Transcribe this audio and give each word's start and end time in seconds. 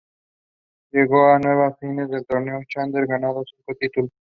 Llegó 0.91 1.27
a 1.27 1.37
nueve 1.37 1.75
finales 1.79 2.09
de 2.09 2.23
torneos 2.23 2.65
challenger, 2.67 3.05
ganando 3.05 3.43
cinco 3.45 3.75
títulos. 3.79 4.09